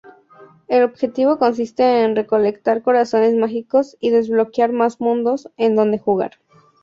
El 0.67 0.81
objetivo 0.81 1.37
consiste 1.37 2.01
en 2.01 2.15
recolectar 2.15 2.81
corazones 2.81 3.35
mágicos 3.35 3.97
y 3.99 4.09
desbloquear 4.09 4.71
más 4.71 4.99
mundos 4.99 5.51
en 5.57 5.75
donde 5.75 5.99
jugar. 5.99 6.39